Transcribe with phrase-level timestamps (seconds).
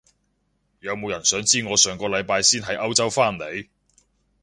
[0.79, 3.67] 有冇人想知我上個禮拜先喺歐洲返嚟？